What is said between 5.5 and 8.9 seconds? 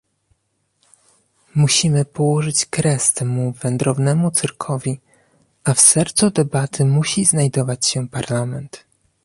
a w sercu debaty musi znajdować się Parlament